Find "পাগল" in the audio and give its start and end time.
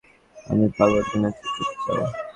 0.77-0.99